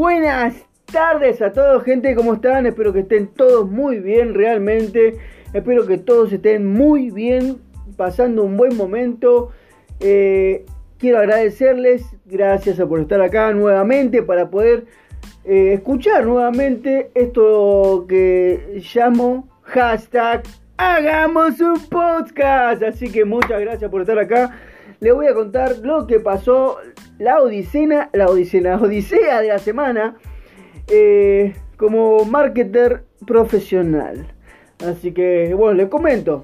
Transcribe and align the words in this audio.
buenas 0.00 0.54
tardes 0.86 1.42
a 1.42 1.52
todos, 1.52 1.84
gente, 1.84 2.14
¿cómo 2.14 2.32
están? 2.32 2.64
Espero 2.64 2.90
que 2.90 3.00
estén 3.00 3.26
todos 3.26 3.68
muy 3.68 4.00
bien, 4.00 4.32
realmente. 4.32 5.18
Espero 5.52 5.86
que 5.86 5.98
todos 5.98 6.32
estén 6.32 6.66
muy 6.66 7.10
bien, 7.10 7.58
pasando 7.98 8.44
un 8.44 8.56
buen 8.56 8.74
momento. 8.78 9.50
Eh, 10.00 10.64
quiero 10.96 11.18
agradecerles, 11.18 12.02
gracias 12.24 12.80
por 12.80 12.98
estar 12.98 13.20
acá 13.20 13.52
nuevamente 13.52 14.22
para 14.22 14.48
poder 14.48 14.86
eh, 15.44 15.74
escuchar 15.74 16.24
nuevamente 16.24 17.10
esto 17.14 18.06
que 18.08 18.80
llamo 18.94 19.50
hashtag 19.64 20.44
Hagamos 20.78 21.60
un 21.60 21.78
podcast. 21.90 22.82
Así 22.82 23.12
que 23.12 23.26
muchas 23.26 23.60
gracias 23.60 23.90
por 23.90 24.00
estar 24.00 24.18
acá. 24.18 24.50
Les 25.00 25.14
voy 25.14 25.26
a 25.26 25.34
contar 25.34 25.78
lo 25.78 26.06
que 26.06 26.20
pasó, 26.20 26.76
la 27.18 27.40
odisea, 27.40 28.10
la 28.12 28.26
odisea, 28.26 28.76
odisea 28.82 29.40
de 29.40 29.48
la 29.48 29.58
semana 29.58 30.16
eh, 30.88 31.54
como 31.78 32.24
marketer 32.26 33.04
profesional. 33.26 34.26
Así 34.86 35.12
que 35.12 35.54
bueno, 35.54 35.74
les 35.74 35.88
comento. 35.88 36.42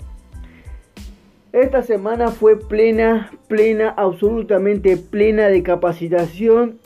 Esta 1.52 1.82
semana 1.82 2.28
fue 2.28 2.58
plena, 2.58 3.30
plena, 3.48 3.90
absolutamente 3.96 4.96
plena 4.96 5.48
de 5.48 5.62
capacitación, 5.62 6.78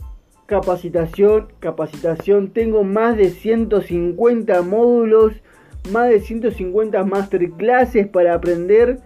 capacitación, 0.47 1.48
capacitación. 1.61 2.50
Tengo 2.50 2.84
más 2.84 3.16
de 3.16 3.30
150 3.30 4.62
módulos, 4.62 5.34
más 5.92 6.09
de 6.09 6.20
150 6.20 7.02
masterclasses 7.05 8.06
para 8.09 8.34
aprender 8.34 9.00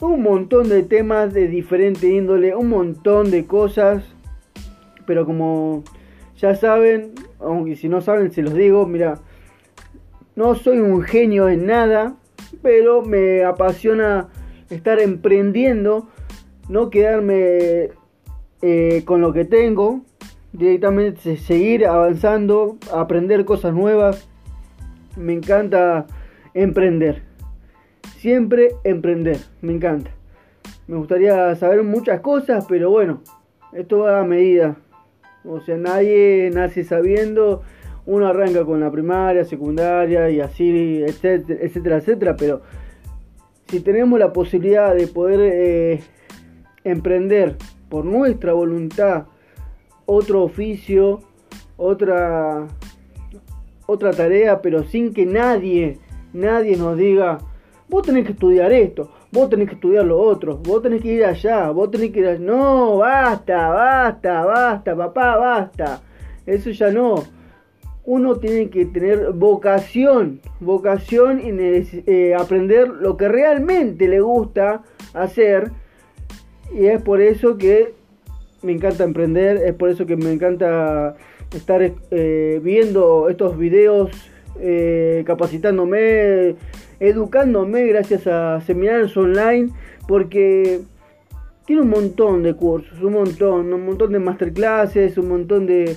un 0.00 0.22
montón 0.22 0.68
de 0.68 0.82
temas 0.82 1.34
de 1.34 1.48
diferente 1.48 2.08
índole, 2.08 2.54
un 2.54 2.68
montón 2.68 3.30
de 3.30 3.46
cosas. 3.46 4.04
Pero 5.06 5.26
como 5.26 5.84
ya 6.36 6.54
saben, 6.54 7.14
aunque 7.40 7.76
si 7.76 7.88
no 7.88 8.00
saben 8.00 8.30
se 8.30 8.42
los 8.42 8.54
digo, 8.54 8.86
mira, 8.86 9.18
no 10.36 10.54
soy 10.54 10.78
un 10.78 11.02
genio 11.02 11.48
en 11.48 11.66
nada, 11.66 12.14
pero 12.62 13.02
me 13.02 13.44
apasiona 13.44 14.28
estar 14.70 15.00
emprendiendo, 15.00 16.08
no 16.68 16.90
quedarme 16.90 17.90
eh, 18.62 19.02
con 19.04 19.20
lo 19.20 19.32
que 19.32 19.44
tengo, 19.44 20.02
directamente 20.52 21.36
seguir 21.36 21.86
avanzando, 21.86 22.76
aprender 22.92 23.44
cosas 23.44 23.74
nuevas. 23.74 24.28
Me 25.16 25.32
encanta 25.32 26.06
emprender. 26.54 27.22
Siempre 28.18 28.74
emprender, 28.82 29.38
me 29.62 29.72
encanta. 29.72 30.10
Me 30.88 30.96
gustaría 30.96 31.54
saber 31.54 31.84
muchas 31.84 32.18
cosas, 32.18 32.66
pero 32.68 32.90
bueno, 32.90 33.22
esto 33.72 34.00
va 34.00 34.18
a 34.18 34.24
medida. 34.24 34.76
O 35.44 35.60
sea, 35.60 35.76
nadie 35.76 36.50
nace 36.52 36.82
sabiendo. 36.82 37.62
Uno 38.06 38.26
arranca 38.26 38.64
con 38.64 38.80
la 38.80 38.90
primaria, 38.90 39.44
secundaria 39.44 40.30
y 40.30 40.40
así, 40.40 41.00
etcétera, 41.06 41.60
etcétera, 41.62 41.96
etcétera. 41.98 42.36
Pero 42.36 42.62
si 43.68 43.78
tenemos 43.78 44.18
la 44.18 44.32
posibilidad 44.32 44.96
de 44.96 45.06
poder 45.06 45.38
eh, 45.40 46.00
emprender 46.82 47.54
por 47.88 48.04
nuestra 48.04 48.52
voluntad 48.52 49.26
otro 50.06 50.42
oficio, 50.42 51.20
otra, 51.76 52.66
otra 53.86 54.10
tarea, 54.10 54.60
pero 54.60 54.82
sin 54.82 55.14
que 55.14 55.24
nadie, 55.24 55.98
nadie 56.32 56.76
nos 56.76 56.96
diga, 56.96 57.38
vos 57.88 58.02
tenés 58.02 58.24
que 58.26 58.32
estudiar 58.32 58.72
esto, 58.72 59.10
vos 59.32 59.48
tenés 59.48 59.68
que 59.68 59.74
estudiar 59.74 60.04
lo 60.04 60.18
otro, 60.18 60.58
vos 60.58 60.82
tenés 60.82 61.02
que 61.02 61.12
ir 61.14 61.24
allá, 61.24 61.70
vos 61.70 61.90
tenés 61.90 62.10
que 62.10 62.20
ir 62.20 62.26
allá. 62.26 62.38
No, 62.38 62.98
basta, 62.98 63.68
basta, 63.68 64.44
basta, 64.44 64.96
papá, 64.96 65.36
basta. 65.36 66.02
Eso 66.46 66.70
ya 66.70 66.90
no. 66.90 67.24
Uno 68.04 68.36
tiene 68.36 68.70
que 68.70 68.86
tener 68.86 69.32
vocación, 69.32 70.40
vocación 70.60 71.40
y 71.40 71.50
eh, 72.06 72.34
aprender 72.34 72.88
lo 72.88 73.16
que 73.18 73.28
realmente 73.28 74.08
le 74.08 74.20
gusta 74.20 74.82
hacer. 75.12 75.70
Y 76.72 76.86
es 76.86 77.02
por 77.02 77.20
eso 77.20 77.58
que 77.58 77.94
me 78.62 78.72
encanta 78.72 79.04
emprender, 79.04 79.58
es 79.58 79.74
por 79.74 79.90
eso 79.90 80.06
que 80.06 80.16
me 80.16 80.32
encanta 80.32 81.16
estar 81.54 81.80
eh, 81.82 82.60
viendo 82.62 83.28
estos 83.28 83.58
videos, 83.58 84.10
eh, 84.60 85.22
capacitándome 85.26 86.56
educándome 87.00 87.86
gracias 87.86 88.26
a 88.26 88.60
seminarios 88.60 89.16
online 89.16 89.70
porque 90.06 90.80
tiene 91.66 91.82
un 91.82 91.90
montón 91.90 92.42
de 92.42 92.54
cursos, 92.54 93.00
un 93.02 93.12
montón, 93.12 93.72
un 93.72 93.84
montón 93.84 94.12
de 94.12 94.18
masterclasses, 94.18 95.18
un 95.18 95.28
montón 95.28 95.66
de, 95.66 95.96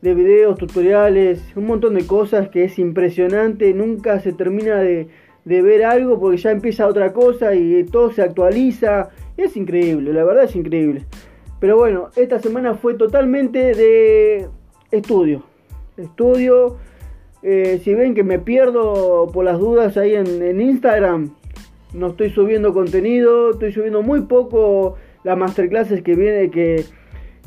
de 0.00 0.14
videos, 0.14 0.58
tutoriales, 0.58 1.42
un 1.56 1.66
montón 1.66 1.94
de 1.94 2.06
cosas 2.06 2.48
que 2.48 2.64
es 2.64 2.78
impresionante, 2.78 3.74
nunca 3.74 4.18
se 4.20 4.32
termina 4.32 4.78
de, 4.78 5.08
de 5.44 5.62
ver 5.62 5.84
algo 5.84 6.18
porque 6.18 6.38
ya 6.38 6.50
empieza 6.50 6.86
otra 6.86 7.12
cosa 7.12 7.54
y 7.54 7.84
todo 7.84 8.10
se 8.12 8.22
actualiza, 8.22 9.10
es 9.36 9.56
increíble, 9.56 10.12
la 10.12 10.24
verdad 10.24 10.44
es 10.44 10.56
increíble. 10.56 11.04
Pero 11.60 11.76
bueno, 11.76 12.08
esta 12.16 12.38
semana 12.38 12.74
fue 12.74 12.94
totalmente 12.94 13.74
de 13.74 14.48
estudio, 14.90 15.42
estudio 15.98 16.78
eh, 17.42 17.80
si 17.82 17.94
ven 17.94 18.14
que 18.14 18.22
me 18.22 18.38
pierdo 18.38 19.28
por 19.32 19.44
las 19.44 19.58
dudas 19.58 19.96
ahí 19.96 20.14
en, 20.14 20.60
Instagram, 20.60 21.30
no 21.94 22.08
estoy 22.08 22.30
subiendo 22.30 22.74
contenido, 22.74 23.52
estoy 23.52 23.72
subiendo 23.72 24.02
muy 24.02 24.22
poco 24.22 24.96
las 25.24 25.38
masterclasses 25.38 26.02
que 26.02 26.14
viene 26.14 26.50
que, 26.50 26.84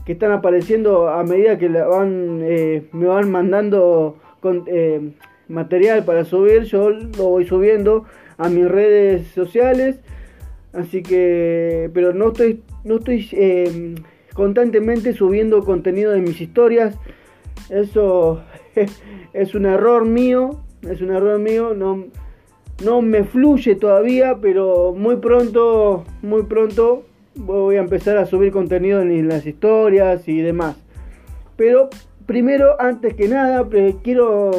están 0.08 0.32
apareciendo 0.32 1.08
a 1.08 1.24
medida 1.24 1.58
que 1.58 1.70
van, 1.70 2.42
eh, 2.44 2.84
me 2.92 3.06
van 3.06 3.32
mandando 3.32 4.18
eh, 4.68 5.12
material 5.48 6.04
para 6.04 6.26
subir, 6.26 6.64
yo 6.64 6.90
lo 6.90 7.30
voy 7.30 7.46
subiendo 7.46 8.04
a 8.38 8.50
mis 8.50 8.68
redes 8.68 9.28
sociales, 9.28 10.02
así 10.74 11.04
que, 11.04 11.90
pero 11.94 12.14
no 12.14 12.30
estoy, 12.30 12.64
no 12.84 12.98
estoy 12.98 13.96
constantemente 14.34 15.14
subiendo 15.14 15.64
contenido 15.64 16.12
de 16.12 16.20
mis 16.20 16.42
historias, 16.42 16.98
eso 17.70 18.44
es 19.34 19.56
un 19.56 19.66
error 19.66 20.06
mío, 20.06 20.62
es 20.82 21.02
un 21.02 21.12
error 21.12 21.40
mío, 21.40 21.74
no, 21.74 22.06
no 22.84 23.02
me 23.02 23.24
fluye 23.24 23.76
todavía, 23.76 24.38
pero 24.42 24.94
muy 24.96 25.18
pronto, 25.18 26.04
muy 26.22 26.44
pronto 26.44 27.04
voy 27.36 27.78
a 27.78 27.80
empezar 27.80 28.18
a 28.18 28.26
subir 28.26 28.52
contenido 28.52 29.02
en 29.02 29.28
las 29.28 29.46
historias 29.46 30.28
y 30.28 30.42
demás. 30.42 30.76
Pero 31.56 31.90
primero, 32.26 32.80
antes 32.80 33.14
que 33.14 33.28
nada, 33.28 33.68
quiero, 34.04 34.52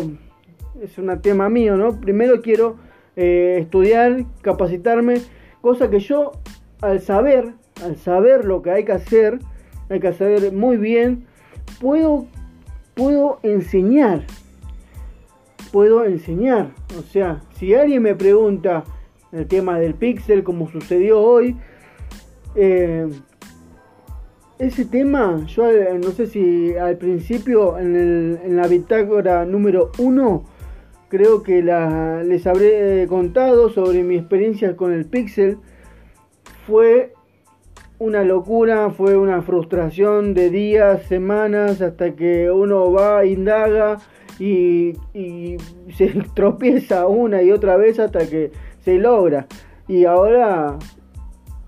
es 0.82 0.98
un 0.98 1.20
tema 1.20 1.48
mío, 1.48 1.76
¿no? 1.76 2.00
Primero 2.00 2.40
quiero 2.42 2.76
eh, 3.16 3.58
estudiar, 3.60 4.24
capacitarme, 4.42 5.16
cosa 5.60 5.90
que 5.90 6.00
yo 6.00 6.32
al 6.80 7.00
saber, 7.00 7.52
al 7.82 7.96
saber 7.96 8.44
lo 8.44 8.62
que 8.62 8.70
hay 8.70 8.84
que 8.84 8.92
hacer, 8.92 9.38
hay 9.88 10.00
que 10.00 10.12
saber 10.12 10.52
muy 10.52 10.76
bien, 10.76 11.26
puedo, 11.80 12.26
puedo 12.94 13.38
enseñar, 13.42 14.24
puedo 15.72 16.04
enseñar. 16.04 16.70
O 16.98 17.02
sea, 17.02 17.42
si 17.56 17.74
alguien 17.74 18.02
me 18.02 18.14
pregunta 18.14 18.84
el 19.32 19.46
tema 19.46 19.78
del 19.78 19.94
pixel, 19.94 20.44
como 20.44 20.70
sucedió 20.70 21.20
hoy, 21.20 21.56
eh, 22.54 23.08
ese 24.58 24.84
tema, 24.84 25.44
yo 25.46 25.68
eh, 25.68 25.98
no 26.02 26.10
sé 26.12 26.26
si 26.28 26.76
al 26.76 26.96
principio 26.96 27.76
en, 27.78 28.56
la 28.56 28.68
bitácora 28.68 29.44
número 29.44 29.90
1, 29.98 30.44
creo 31.08 31.42
que 31.42 31.62
les 31.62 32.46
habré 32.46 33.06
contado 33.08 33.70
sobre 33.70 34.02
mi 34.04 34.16
experiencia 34.16 34.76
con 34.76 34.92
el 34.92 35.06
pixel. 35.06 35.58
Fue 36.66 37.12
una 37.98 38.24
locura, 38.24 38.90
fue 38.90 39.16
una 39.16 39.42
frustración 39.42 40.34
de 40.34 40.50
días, 40.50 41.02
semanas, 41.04 41.80
hasta 41.80 42.14
que 42.14 42.50
uno 42.50 42.92
va, 42.92 43.24
indaga 43.24 43.98
y, 44.38 44.94
se 45.96 46.08
tropieza 46.34 47.06
una 47.06 47.42
y 47.42 47.52
otra 47.52 47.76
vez 47.76 47.98
hasta 47.98 48.28
que 48.28 48.50
se 48.80 48.98
logra. 48.98 49.46
Y 49.86 50.04
ahora 50.04 50.78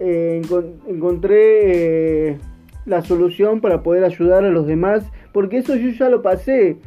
eh, 0.01 0.43
encontré 0.89 2.31
eh, 2.31 2.39
la 2.87 3.03
solución 3.03 3.61
para 3.61 3.83
poder 3.83 4.05
ayudar 4.05 4.45
a 4.45 4.51
los 4.51 4.67
demás, 4.67 5.05
porque 5.33 5.59
eso 5.59 5.75
yo 5.77 5.91
ya 5.91 6.09
lo 6.09 6.23
pasé, 6.23 6.79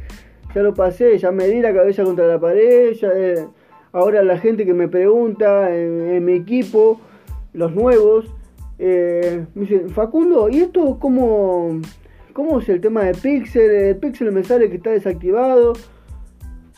ya 0.54 0.62
lo 0.62 0.74
pasé, 0.74 1.16
ya 1.18 1.30
me 1.30 1.46
di 1.46 1.60
la 1.60 1.72
cabeza 1.72 2.04
contra 2.04 2.26
la 2.26 2.40
pared, 2.40 2.96
eh, 3.02 3.46
ahora 3.92 4.22
la 4.22 4.38
gente 4.38 4.64
que 4.64 4.74
me 4.74 4.88
pregunta 4.88 5.74
en, 5.74 6.24
mi 6.24 6.32
equipo, 6.32 7.00
los 7.52 7.74
nuevos, 7.74 8.32
me 8.80 9.62
dicen, 9.62 9.90
Facundo, 9.90 10.48
¿y 10.48 10.58
esto 10.60 10.98
cómo, 10.98 11.80
¿Cómo 12.32 12.60
es 12.60 12.68
el 12.68 12.80
tema 12.80 13.02
de 13.04 13.14
Pixel? 13.14 13.70
El 13.70 13.96
Pixel 13.96 14.30
me 14.30 14.44
sale 14.44 14.70
que 14.70 14.76
está 14.76 14.90
desactivado. 14.90 15.72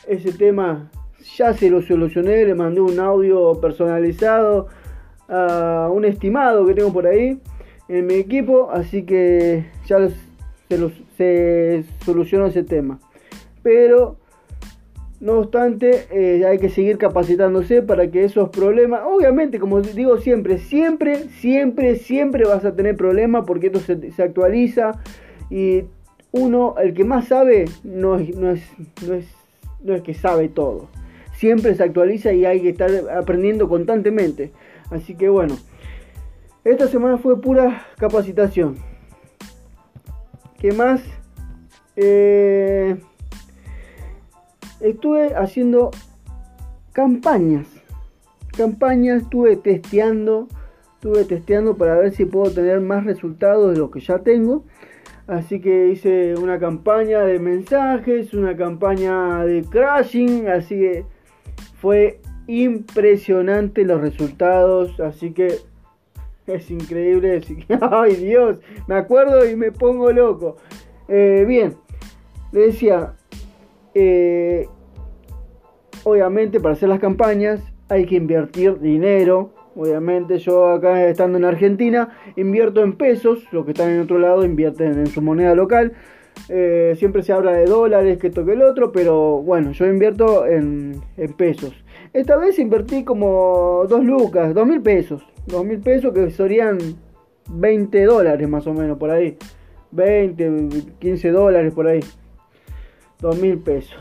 Ese 0.08 0.32
tema 0.32 0.90
ya 1.36 1.52
se 1.52 1.68
lo 1.70 1.82
solucioné, 1.82 2.44
le 2.44 2.54
mandé 2.54 2.80
un 2.80 2.98
audio 2.98 3.60
personalizado 3.60 4.68
a 5.28 5.88
un 5.92 6.04
estimado 6.04 6.66
que 6.66 6.74
tengo 6.74 6.92
por 6.92 7.06
ahí 7.06 7.38
en 7.88 8.06
mi 8.06 8.14
equipo, 8.14 8.70
así 8.72 9.04
que 9.04 9.66
ya 9.86 10.08
se, 11.16 11.84
solucionó 12.04 12.46
ese 12.46 12.62
tema. 12.62 12.98
Pero 13.62 14.16
no 15.22 15.38
obstante, 15.38 16.06
eh, 16.10 16.44
hay 16.44 16.58
que 16.58 16.68
seguir 16.68 16.98
capacitándose 16.98 17.80
para 17.80 18.10
que 18.10 18.24
esos 18.24 18.48
problemas, 18.48 19.02
obviamente, 19.06 19.60
como 19.60 19.80
digo 19.80 20.18
siempre, 20.18 20.58
siempre, 20.58 21.28
siempre, 21.28 21.94
siempre 21.94 22.44
vas 22.44 22.64
a 22.64 22.74
tener 22.74 22.96
problemas 22.96 23.44
porque 23.46 23.68
esto 23.68 23.78
se, 23.78 24.20
actualiza 24.20 25.00
y 25.48 25.84
uno, 26.32 26.74
el 26.82 26.92
que 26.92 27.04
más 27.04 27.28
sabe, 27.28 27.66
no 27.84 28.16
es, 28.16 28.36
no, 28.36 28.50
es, 28.50 28.64
no, 29.06 29.14
es, 29.14 29.26
no 29.84 29.94
es 29.94 30.02
que 30.02 30.12
sabe 30.12 30.48
todo. 30.48 30.88
Siempre 31.36 31.76
se 31.76 31.84
actualiza 31.84 32.32
y 32.32 32.44
hay 32.44 32.60
que 32.60 32.70
estar 32.70 32.90
aprendiendo 33.16 33.68
constantemente. 33.68 34.50
Así 34.90 35.14
que 35.14 35.28
bueno, 35.28 35.56
esta 36.64 36.88
semana 36.88 37.16
fue 37.18 37.40
pura 37.40 37.86
capacitación. 37.96 38.74
¿Qué 40.58 40.72
más? 40.72 41.00
Eh, 41.94 42.96
estuve 44.82 45.34
haciendo 45.34 45.90
campañas. 46.92 47.66
Campañas, 48.56 49.22
estuve 49.22 49.56
testeando, 49.56 50.48
estuve 50.94 51.24
testeando 51.24 51.76
para 51.76 51.96
ver 51.96 52.12
si 52.12 52.26
puedo 52.26 52.52
tener 52.52 52.80
más 52.80 53.04
resultados 53.04 53.72
de 53.72 53.78
lo 53.78 53.90
que 53.90 54.00
ya 54.00 54.18
tengo. 54.18 54.64
Así 55.26 55.60
que 55.60 55.88
hice 55.88 56.34
una 56.34 56.58
campaña 56.58 57.20
de 57.20 57.38
mensajes, 57.38 58.34
una 58.34 58.56
campaña 58.56 59.44
de 59.44 59.62
crashing, 59.62 60.48
así 60.48 60.74
que 60.74 61.06
fue 61.80 62.20
impresionante 62.46 63.84
los 63.84 64.00
resultados, 64.00 64.98
así 65.00 65.32
que 65.32 65.58
es 66.46 66.70
increíble, 66.70 67.40
ay 67.80 68.16
Dios, 68.16 68.58
me 68.88 68.96
acuerdo 68.96 69.48
y 69.48 69.54
me 69.54 69.70
pongo 69.70 70.10
loco. 70.10 70.56
Eh, 71.08 71.44
bien, 71.46 71.76
le 72.50 72.66
decía, 72.66 73.14
eh, 73.94 74.66
obviamente 76.04 76.60
para 76.60 76.74
hacer 76.74 76.88
las 76.88 77.00
campañas 77.00 77.62
hay 77.88 78.06
que 78.06 78.16
invertir 78.16 78.78
dinero. 78.80 79.50
Obviamente 79.74 80.38
yo 80.38 80.70
acá 80.70 81.08
estando 81.08 81.38
en 81.38 81.44
Argentina 81.44 82.10
invierto 82.36 82.82
en 82.82 82.94
pesos, 82.94 83.46
los 83.52 83.64
que 83.64 83.72
están 83.72 83.90
en 83.90 84.00
otro 84.00 84.18
lado 84.18 84.44
invierten 84.44 84.98
en 84.98 85.06
su 85.06 85.22
moneda 85.22 85.54
local. 85.54 85.92
Eh, 86.48 86.94
siempre 86.98 87.22
se 87.22 87.32
habla 87.32 87.52
de 87.52 87.66
dólares, 87.66 88.18
que 88.18 88.30
toque 88.30 88.52
el 88.52 88.62
otro, 88.62 88.92
pero 88.92 89.42
bueno, 89.42 89.72
yo 89.72 89.86
invierto 89.86 90.46
en, 90.46 91.00
pesos. 91.36 91.72
Esta 92.12 92.36
vez 92.36 92.58
invertí 92.58 93.04
como 93.04 93.84
2 93.88 94.04
lucas, 94.04 94.54
2 94.54 94.66
mil 94.66 94.82
pesos. 94.82 95.22
2 95.46 95.64
mil 95.64 95.80
pesos 95.80 96.12
que 96.12 96.30
serían 96.30 96.78
20 97.50 98.04
dólares 98.04 98.48
más 98.48 98.66
o 98.66 98.74
menos 98.74 98.98
por 98.98 99.10
ahí. 99.10 99.36
20, 99.92 100.68
15 100.98 101.30
dólares 101.30 101.72
por 101.74 101.86
ahí. 101.86 102.00
2 103.22 103.40
mil 103.40 103.58
pesos. 103.58 103.96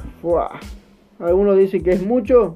Algunos 1.19 1.57
dicen 1.57 1.83
que 1.83 1.91
es 1.91 2.03
mucho, 2.03 2.55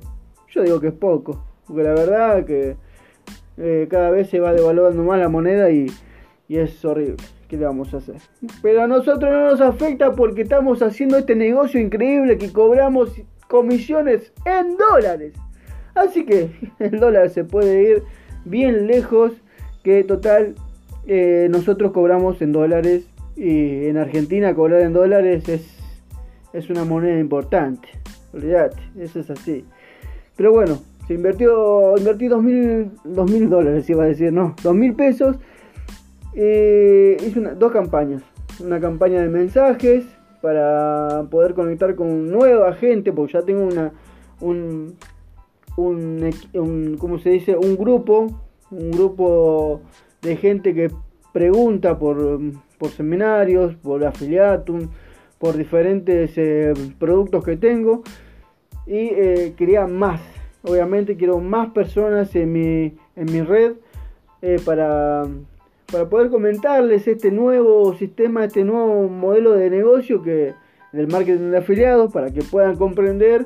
yo 0.49 0.63
digo 0.63 0.81
que 0.81 0.87
es 0.87 0.93
poco. 0.93 1.41
Porque 1.65 1.83
la 1.83 1.93
verdad 1.93 2.45
que 2.45 2.75
eh, 3.57 3.87
cada 3.89 4.09
vez 4.09 4.29
se 4.29 4.39
va 4.39 4.51
devaluando 4.51 5.03
más 5.03 5.19
la 5.19 5.29
moneda 5.29 5.69
y, 5.69 5.87
y 6.47 6.57
es 6.57 6.83
horrible. 6.83 7.17
¿Qué 7.47 7.57
le 7.57 7.65
vamos 7.65 7.93
a 7.93 7.97
hacer? 7.97 8.15
Pero 8.63 8.81
a 8.81 8.87
nosotros 8.87 9.31
no 9.31 9.51
nos 9.51 9.61
afecta 9.61 10.13
porque 10.13 10.41
estamos 10.41 10.81
haciendo 10.81 11.17
este 11.17 11.35
negocio 11.35 11.79
increíble 11.79 12.39
que 12.39 12.51
cobramos 12.51 13.11
comisiones 13.47 14.33
en 14.45 14.75
dólares. 14.77 15.33
Así 15.93 16.25
que 16.25 16.49
el 16.79 16.99
dólar 16.99 17.29
se 17.29 17.43
puede 17.43 17.83
ir 17.83 18.03
bien 18.43 18.87
lejos 18.87 19.33
que 19.83 20.03
total 20.03 20.55
eh, 21.05 21.47
nosotros 21.51 21.91
cobramos 21.91 22.41
en 22.41 22.51
dólares 22.51 23.07
y 23.35 23.85
en 23.85 23.97
Argentina 23.97 24.55
cobrar 24.55 24.81
en 24.81 24.93
dólares 24.93 25.47
es 25.49 25.74
es 26.55 26.69
una 26.69 26.85
moneda 26.85 27.19
importante. 27.19 27.89
Olvídate, 28.33 28.77
eso 28.97 29.19
es 29.19 29.29
así. 29.29 29.65
Pero 30.35 30.51
bueno, 30.51 30.79
se 31.07 31.13
invirtió, 31.13 31.97
invertí 31.97 32.27
dos 32.27 32.41
mil, 32.41 32.91
dos 33.03 33.29
mil 33.29 33.49
dólares, 33.49 33.89
iba 33.89 34.03
a 34.03 34.07
decir, 34.07 34.31
no, 34.33 34.55
dos 34.63 34.75
mil 34.75 34.93
pesos. 34.93 35.37
Eh, 36.33 37.17
hice 37.25 37.39
dos 37.41 37.71
campañas. 37.71 38.23
Una 38.59 38.79
campaña 38.79 39.21
de 39.21 39.29
mensajes 39.29 40.05
para 40.41 41.25
poder 41.29 41.53
conectar 41.53 41.95
con 41.95 42.29
nueva 42.29 42.73
gente, 42.73 43.11
porque 43.11 43.33
ya 43.33 43.41
tengo 43.41 43.65
una, 43.65 43.91
un, 44.41 44.95
un, 45.77 46.29
un 46.53 46.97
¿cómo 46.97 47.19
se 47.19 47.31
dice? 47.31 47.55
Un 47.55 47.75
grupo, 47.75 48.27
un 48.71 48.91
grupo 48.91 49.81
de 50.21 50.35
gente 50.37 50.73
que 50.73 50.91
pregunta 51.33 51.97
por, 51.97 52.39
por 52.77 52.89
seminarios, 52.91 53.75
por 53.75 54.05
afiliatum 54.05 54.87
por 55.39 55.57
diferentes 55.57 56.37
eh, 56.37 56.73
productos 56.99 57.43
que 57.43 57.57
tengo 57.57 58.03
y 58.87 59.09
eh, 59.11 59.53
quería 59.57 59.87
más. 59.87 60.21
Obviamente 60.63 61.15
quiero 61.15 61.39
más 61.39 61.71
personas 61.71 62.35
en 62.35 62.51
mi, 62.51 62.97
en 63.15 63.31
mi 63.31 63.41
red 63.41 63.73
eh, 64.41 64.59
para, 64.63 65.25
para 65.91 66.09
poder 66.09 66.29
comentarles 66.29 67.07
este 67.07 67.31
nuevo 67.31 67.93
sistema, 67.95 68.45
este 68.45 68.63
nuevo 68.63 69.07
modelo 69.07 69.51
de 69.53 69.69
negocio 69.69 70.21
que 70.21 70.53
del 70.91 71.07
marketing 71.07 71.51
de 71.51 71.57
afiliados 71.57 72.11
para 72.11 72.31
que 72.31 72.41
puedan 72.41 72.77
comprender 72.77 73.45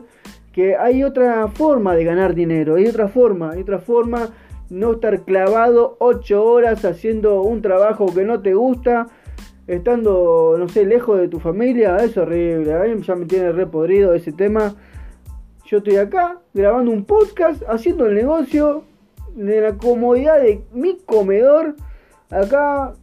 que 0.54 0.76
hay 0.76 1.04
otra 1.04 1.48
forma 1.48 1.96
de 1.96 2.04
ganar 2.04 2.36
dinero, 2.36 2.76
hay 2.76 2.88
otra 2.88 3.08
forma, 3.08 3.52
hay 3.52 3.62
otra 3.62 3.80
forma 3.80 4.30
no 4.70 4.94
estar 4.94 5.22
clavado 5.22 5.98
8 6.00 6.44
horas 6.44 6.86
haciendo 6.86 7.42
un 7.42 7.62
trabajo 7.62 8.14
que 8.14 8.24
no 8.24 8.42
te 8.42 8.54
gusta 8.54 9.08
estando, 9.70 10.56
no 10.58 10.68
sé, 10.68 10.86
lejos 10.86 11.20
de 11.20 11.28
tu 11.28 11.40
familia, 11.40 11.98
es 11.98 12.18
horrible. 12.18 12.74
A 12.74 12.80
mí 12.84 13.02
ya 13.02 13.16
me 13.16 13.26
tiene 13.26 13.52
re 13.52 13.68
podrido 13.68 14.14
ese 14.14 14.32
tema. 14.32 14.76
Yo 15.66 15.78
estoy 15.78 15.98
acá 15.98 16.40
grabando 16.54 16.92
un 16.92 17.06
podcast, 17.06 17.62
haciendo 17.68 18.08
el 18.08 18.16
negocio 18.16 18.84
de 19.36 19.62
la 19.62 19.78
comodidad 19.78 20.42
de 20.42 20.64
mi 20.74 20.98
comedor. 21.06 21.76
Acá 22.32 22.94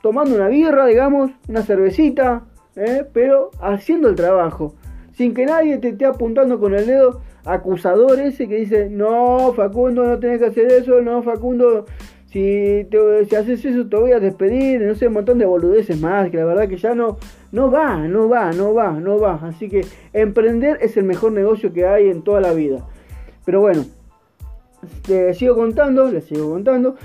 tomando 0.00 0.36
una 0.36 0.48
birra, 0.48 0.86
digamos, 0.86 1.32
una 1.48 1.62
cervecita, 1.62 2.44
¿eh? 2.76 3.04
pero 3.12 3.50
haciendo 3.60 4.08
el 4.08 4.14
trabajo. 4.14 4.74
Sin 5.14 5.34
que 5.34 5.44
nadie 5.44 5.78
te 5.78 5.88
esté 5.88 6.06
apuntando 6.06 6.60
con 6.60 6.74
el 6.74 6.86
dedo 6.86 7.20
acusador 7.44 8.20
ese 8.20 8.46
que 8.46 8.56
dice, 8.56 8.88
no, 8.88 9.52
Facundo, 9.54 10.04
no 10.04 10.18
tenés 10.20 10.38
que 10.38 10.46
hacer 10.46 10.70
eso, 10.70 11.00
no, 11.00 11.22
Facundo, 11.22 11.86
si, 12.32 12.88
si 13.28 13.36
haces 13.36 13.64
eso 13.64 13.86
te 13.86 13.96
voy 13.96 14.12
a 14.12 14.20
despedir, 14.20 14.80
no 14.80 14.94
sé, 14.94 15.08
un 15.08 15.14
montón 15.14 15.38
de 15.38 15.44
boludeces 15.44 16.00
más, 16.00 16.30
que 16.30 16.38
la 16.38 16.46
verdad 16.46 16.68
que 16.68 16.78
ya 16.78 16.94
no, 16.94 17.18
no 17.52 17.70
va, 17.70 18.08
no 18.08 18.28
va, 18.28 18.52
no 18.52 18.72
va, 18.72 18.92
no 18.92 19.18
va. 19.18 19.34
Así 19.42 19.68
que 19.68 19.84
emprender 20.14 20.78
es 20.80 20.96
el 20.96 21.04
mejor 21.04 21.32
negocio 21.32 21.72
que 21.72 21.86
hay 21.86 22.08
en 22.08 22.22
toda 22.22 22.40
la 22.40 22.54
vida. 22.54 22.86
Pero 23.44 23.60
bueno, 23.60 23.84
te 25.06 25.34
sigo 25.34 25.56
contando, 25.56 26.10
les 26.10 26.24
sigo 26.24 26.50
contando. 26.50 26.96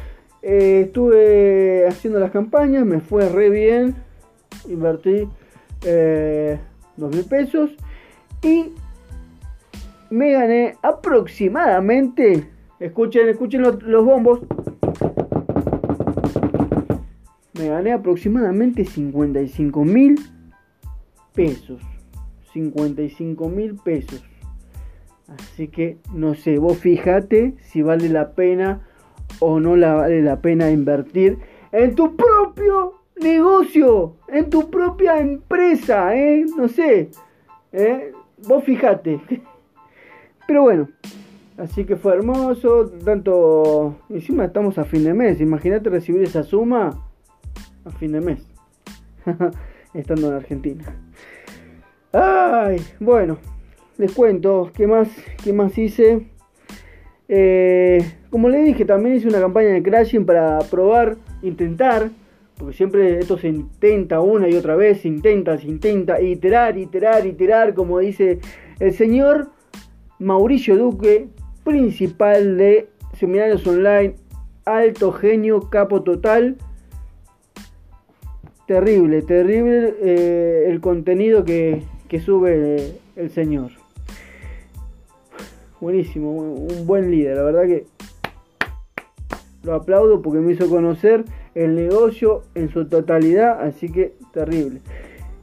Eh, 0.42 0.84
estuve 0.86 1.86
haciendo 1.88 2.20
las 2.20 2.32
campañas, 2.32 2.86
me 2.86 3.02
fue 3.02 3.28
re 3.28 3.50
bien, 3.50 3.96
invertí 4.70 5.28
eh, 5.84 6.58
mil 6.96 7.26
pesos 7.26 7.72
y 8.42 8.72
me 10.10 10.32
gané 10.32 10.76
aproximadamente, 10.82 12.48
escuchen, 12.80 13.28
escuchen 13.28 13.62
los 13.62 14.06
bombos, 14.06 14.40
me 17.58 17.68
gané 17.68 17.94
aproximadamente 17.94 18.86
55 18.86 19.84
mil 19.84 20.20
pesos. 21.34 21.82
55 22.54 23.50
mil 23.50 23.76
pesos. 23.76 24.24
Así 25.28 25.68
que 25.68 25.98
no 26.14 26.36
sé, 26.36 26.58
vos 26.58 26.78
fíjate 26.78 27.56
si 27.62 27.82
vale 27.82 28.10
la 28.10 28.32
pena 28.32 28.88
o 29.40 29.60
no 29.60 29.76
la 29.76 29.94
vale 29.94 30.22
la 30.22 30.42
pena 30.42 30.72
invertir 30.72 31.38
en 31.72 31.96
tu 31.96 32.16
propio 32.16 32.94
negocio, 33.20 34.16
en 34.30 34.50
tu 34.50 34.70
propia 34.70 35.20
empresa, 35.20 36.16
¿eh? 36.16 36.46
No 36.58 36.68
sé, 36.68 37.10
¿eh? 37.74 38.12
vos 38.48 38.64
fíjate. 38.64 39.20
Pero 40.48 40.62
bueno, 40.62 40.88
así 41.58 41.84
que 41.84 41.98
fue 41.98 42.14
hermoso, 42.14 42.90
tanto, 43.04 43.98
encima 44.10 44.46
estamos 44.46 44.78
a 44.78 44.86
fin 44.86 45.04
de 45.04 45.14
mes, 45.14 45.42
imagínate 45.42 45.90
recibir 45.90 46.24
esa 46.24 46.44
suma 46.44 47.07
a 47.88 47.92
fin 47.92 48.12
de 48.12 48.22
mes, 48.22 48.46
estando 49.94 50.28
en 50.28 50.34
Argentina. 50.34 50.84
Ay, 52.12 52.82
bueno, 53.00 53.38
les 53.98 54.12
cuento 54.12 54.72
qué 54.74 54.88
más, 54.88 55.10
qué 55.44 55.54
más 55.54 55.78
hice. 55.78 56.28
Eh, 57.30 58.00
como 58.30 58.50
le 58.50 58.62
dije, 58.62 58.86
también 58.86 59.16
hice 59.16 59.28
una 59.28 59.40
campaña 59.40 59.70
de 59.70 59.84
crashing 59.84 60.26
para 60.26 60.60
probar, 60.60 61.18
intentar, 61.42 62.10
porque 62.58 62.76
siempre 62.76 63.20
esto 63.20 63.38
se 63.38 63.48
intenta 63.48 64.20
una 64.20 64.50
y 64.50 64.56
otra 64.56 64.76
vez, 64.76 65.06
intenta, 65.06 65.58
se 65.58 65.68
intenta, 65.68 66.22
iterar, 66.22 66.78
iterar, 66.78 67.26
iterar, 67.26 67.74
como 67.74 68.00
dice 68.00 68.40
el 68.80 68.94
señor 68.94 69.50
Mauricio 70.20 70.78
Duque, 70.78 71.28
principal 71.64 72.58
de 72.58 72.90
Seminarios 73.14 73.66
Online, 73.68 74.16
alto 74.66 75.12
genio, 75.12 75.70
capo 75.70 76.04
total 76.04 76.58
terrible, 78.68 79.22
terrible 79.24 79.96
eh, 80.02 80.66
el 80.68 80.82
contenido 80.82 81.44
que, 81.44 81.82
que 82.08 82.20
sube 82.20 82.94
el 83.16 83.30
señor. 83.32 83.72
Buenísimo, 85.80 86.32
un 86.32 86.88
buen 86.88 87.10
líder, 87.12 87.38
la 87.38 87.44
verdad 87.44 87.66
que 87.66 87.86
lo 89.64 89.74
aplaudo 89.74 90.22
porque 90.22 90.40
me 90.40 90.54
hizo 90.54 90.70
conocer 90.70 91.26
el 91.54 91.76
negocio 91.76 92.44
en 92.56 92.70
su 92.70 92.88
totalidad, 92.88 93.62
así 93.62 93.90
que 93.90 94.14
terrible. 94.34 94.80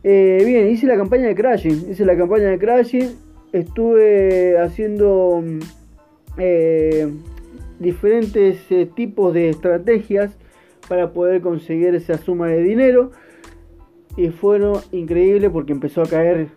Eh, 0.03 0.43
bien, 0.45 0.69
hice 0.69 0.87
la 0.87 0.97
campaña 0.97 1.27
de 1.27 1.35
Crashing, 1.35 1.91
hice 1.91 2.05
la 2.05 2.17
campaña 2.17 2.49
de 2.49 2.59
Crashing, 2.59 3.17
estuve 3.53 4.59
haciendo 4.59 5.43
mm, 5.45 5.59
eh, 6.39 7.09
diferentes 7.79 8.59
eh, 8.71 8.89
tipos 8.95 9.33
de 9.35 9.51
estrategias 9.51 10.37
para 10.89 11.13
poder 11.13 11.41
conseguir 11.41 11.95
esa 11.95 12.19
suma 12.19 12.49
de 12.49 12.63
dinero. 12.63 13.11
Y 14.17 14.29
fueron 14.29 14.81
increíbles 14.93 15.51
porque 15.51 15.73
empezó 15.73 16.03
a 16.03 16.07
caer. 16.07 16.49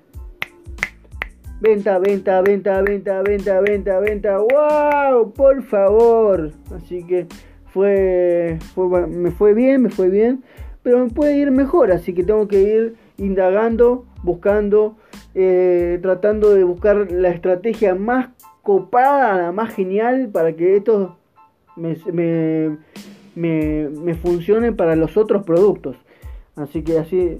Venta, 1.59 1.97
venta, 1.97 2.41
venta, 2.41 2.81
venta, 2.83 3.21
venta, 3.23 3.61
venta, 3.61 3.99
venta, 3.99 4.37
wow, 4.37 5.33
por 5.33 5.63
favor, 5.63 6.51
así 6.75 7.03
que 7.03 7.25
fue, 7.73 8.59
me 9.09 9.31
fue 9.31 9.55
bien, 9.55 9.81
me 9.81 9.89
fue 9.89 10.09
bien, 10.09 10.43
pero 10.83 10.99
me 10.99 11.09
puede 11.09 11.35
ir 11.35 11.49
mejor, 11.49 11.91
así 11.91 12.13
que 12.13 12.23
tengo 12.23 12.47
que 12.47 12.61
ir 12.61 12.95
indagando, 13.17 14.05
buscando, 14.21 14.97
eh, 15.33 15.97
tratando 16.03 16.53
de 16.53 16.63
buscar 16.63 17.11
la 17.11 17.29
estrategia 17.29 17.95
más 17.95 18.29
copada, 18.61 19.41
la 19.41 19.51
más 19.51 19.73
genial 19.73 20.29
para 20.31 20.53
que 20.53 20.75
esto 20.75 21.17
me, 21.75 21.97
me, 22.11 22.77
me, 23.37 24.15
funcione 24.15 24.71
para 24.73 24.95
los 24.95 25.15
otros 25.15 25.43
productos. 25.43 25.95
Así 26.55 26.81
que 26.81 26.97
así, 26.97 27.37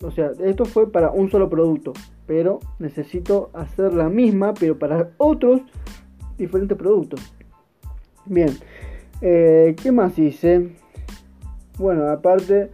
o 0.00 0.10
sea, 0.12 0.30
esto 0.44 0.64
fue 0.64 0.90
para 0.90 1.10
un 1.10 1.30
solo 1.30 1.50
producto, 1.50 1.92
pero 2.26 2.60
necesito 2.78 3.50
hacer 3.52 3.92
la 3.92 4.08
misma, 4.08 4.54
pero 4.54 4.78
para 4.78 5.10
otros 5.18 5.62
diferentes 6.38 6.78
productos. 6.78 7.20
Bien, 8.26 8.50
eh, 9.20 9.74
¿qué 9.82 9.90
más 9.90 10.18
hice? 10.18 10.70
Bueno, 11.76 12.08
aparte 12.08 12.70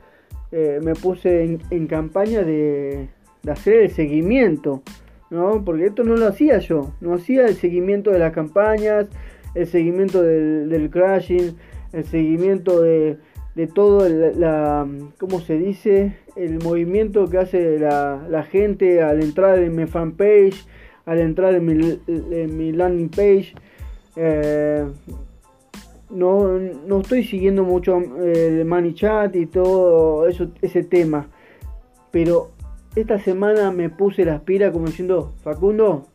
eh, 0.52 0.80
me 0.82 0.94
puse 0.94 1.58
en, 1.70 1.86
campaña 1.86 2.42
de, 2.42 3.08
hacer 3.50 3.76
el 3.76 3.90
seguimiento, 3.90 4.82
¿no? 5.30 5.64
Porque 5.64 5.86
esto 5.86 6.04
no 6.04 6.14
lo 6.14 6.26
hacía 6.26 6.58
yo, 6.58 6.92
no 7.00 7.14
hacía 7.14 7.46
el 7.46 7.54
seguimiento 7.54 8.10
de 8.10 8.18
las 8.18 8.32
campañas, 8.34 9.08
el 9.54 9.66
seguimiento 9.66 10.22
del, 10.22 10.90
crashing, 10.90 11.56
el 11.92 12.04
seguimiento 12.04 12.80
de, 12.80 13.18
todo, 13.74 14.08
la, 14.08 14.86
¿cómo 15.18 15.40
se 15.40 15.58
dice? 15.58 16.16
El 16.36 16.62
movimiento 16.62 17.28
que 17.28 17.38
hace 17.38 17.78
la, 17.78 18.46
gente 18.50 19.02
al 19.02 19.22
entrar 19.22 19.58
en 19.58 19.76
mi 19.76 19.86
fanpage, 19.86 20.66
al 21.04 21.18
entrar 21.18 21.54
en 21.54 22.56
mi, 22.56 22.72
landing 22.72 23.10
page. 23.10 23.54
Eh, 24.16 24.86
no, 26.10 26.58
no 26.58 27.00
estoy 27.00 27.24
siguiendo 27.24 27.64
mucho 27.64 27.98
el 27.98 28.64
Money 28.64 28.94
Chat 28.94 29.36
y 29.36 29.46
todo 29.46 30.26
eso, 30.26 30.48
ese 30.62 30.82
tema. 30.82 31.28
Pero 32.10 32.50
esta 32.96 33.18
semana 33.18 33.70
me 33.70 33.88
puse 33.88 34.24
la 34.24 34.36
aspira 34.36 34.72
como 34.72 34.86
diciendo, 34.86 35.32
Facundo, 35.42 36.08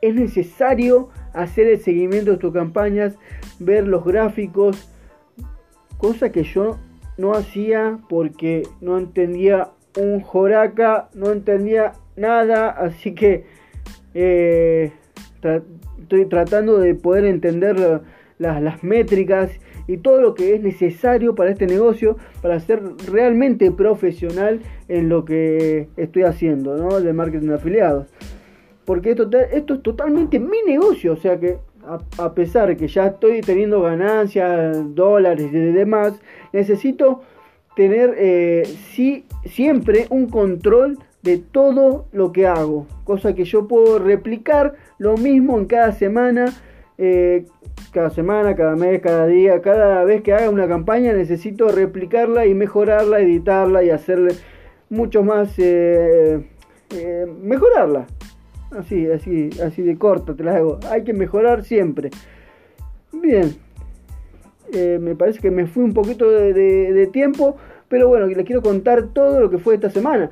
es 0.00 0.14
necesario 0.14 1.10
hacer 1.32 1.66
el 1.66 1.80
seguimiento 1.80 2.32
de 2.32 2.36
tus 2.38 2.52
campañas, 2.52 3.16
ver 3.58 3.86
los 3.86 4.04
gráficos, 4.04 4.88
cosa 6.04 6.30
que 6.30 6.42
yo 6.42 6.76
no 7.16 7.32
hacía 7.32 7.98
porque 8.10 8.64
no 8.82 8.98
entendía 8.98 9.70
un 9.98 10.20
joraca, 10.20 11.08
no 11.14 11.32
entendía 11.32 11.92
nada, 12.14 12.68
así 12.68 13.14
que 13.14 13.46
eh, 14.12 14.92
estoy 15.98 16.26
tratando 16.26 16.78
de 16.78 16.94
poder 16.94 17.24
entenderlo 17.24 18.02
las, 18.36 18.84
métricas 18.84 19.50
y 19.86 19.96
todo 19.96 20.20
lo 20.20 20.34
que 20.34 20.54
es 20.54 20.62
necesario 20.62 21.34
para 21.34 21.52
este 21.52 21.66
negocio 21.66 22.18
para 22.42 22.60
ser 22.60 22.82
realmente 23.10 23.70
profesional 23.70 24.60
en 24.88 25.08
lo 25.08 25.24
que 25.24 25.88
estoy 25.96 26.24
haciendo, 26.24 26.76
¿no? 26.76 27.00
De 27.00 27.14
marketing 27.14 27.46
de 27.46 27.54
afiliados. 27.54 28.08
Porque 28.84 29.12
esto, 29.12 29.30
esto 29.50 29.74
es 29.74 29.82
totalmente 29.82 30.38
mi 30.38 30.58
negocio, 30.66 31.14
o 31.14 31.16
sea 31.16 31.40
que 31.40 31.56
a, 32.18 32.34
pesar 32.34 32.68
de 32.68 32.76
que 32.76 32.88
ya 32.88 33.06
estoy 33.06 33.40
teniendo 33.40 33.82
ganancias, 33.82 34.94
dólares 34.94 35.48
y 35.52 35.58
demás, 35.58 36.20
necesito 36.52 37.22
tener 37.76 38.14
eh, 38.16 38.62
siempre 39.44 40.06
un 40.10 40.28
control 40.28 40.98
de 41.22 41.38
todo 41.38 42.06
lo 42.12 42.32
que 42.32 42.46
hago, 42.46 42.86
cosa 43.04 43.34
que 43.34 43.44
yo 43.44 43.66
puedo 43.66 43.98
replicar 43.98 44.74
lo 44.98 45.16
mismo 45.16 45.58
en 45.58 45.66
cada 45.66 45.92
semana 45.92 46.52
eh, 46.96 47.46
cada 47.92 48.10
semana, 48.10 48.54
cada 48.54 48.76
mes, 48.76 49.00
cada 49.00 49.26
día, 49.26 49.60
cada 49.62 50.04
vez 50.04 50.22
que 50.22 50.32
haga 50.32 50.48
una 50.48 50.68
campaña 50.68 51.12
necesito 51.12 51.68
replicarla 51.68 52.46
y 52.46 52.54
mejorarla, 52.54 53.20
editarla 53.20 53.82
y 53.82 53.90
hacerle 53.90 54.34
mucho 54.90 55.24
más, 55.24 55.54
eh, 55.58 56.46
mejorarla. 57.42 58.06
Así, 58.78 59.06
así, 59.06 59.50
así 59.62 59.82
de 59.82 59.96
corto 59.96 60.34
te 60.34 60.44
la 60.44 60.56
hago. 60.56 60.80
Hay 60.90 61.04
que 61.04 61.12
mejorar 61.12 61.64
siempre. 61.64 62.10
Bien, 63.12 63.54
me 65.00 65.14
parece 65.14 65.40
que 65.40 65.50
me 65.50 65.66
fui 65.66 65.84
un 65.84 65.94
poquito 65.94 66.28
de, 66.28 67.08
tiempo, 67.12 67.56
pero 67.88 68.08
bueno, 68.08 68.26
les 68.26 68.44
quiero 68.44 68.62
contar 68.62 69.08
todo 69.12 69.40
lo 69.40 69.50
que 69.50 69.58
fue 69.58 69.74
esta 69.74 69.90
semana. 69.90 70.30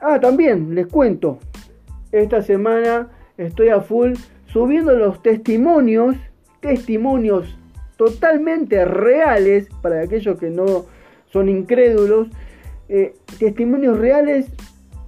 ah, 0.00 0.20
también 0.20 0.74
les 0.74 0.86
cuento. 0.88 1.38
Esta 2.10 2.42
semana 2.42 3.08
estoy 3.38 3.68
a 3.68 3.80
full 3.80 4.14
subiendo 4.46 4.92
los 4.94 5.22
testimonios, 5.22 6.16
testimonios 6.60 7.58
totalmente 7.96 8.84
reales 8.84 9.68
para 9.80 10.02
aquellos 10.02 10.38
que 10.38 10.50
no 10.50 10.86
son 11.26 11.48
incrédulos, 11.48 12.28
eh, 12.88 13.14
testimonios 13.38 13.98
reales 13.98 14.50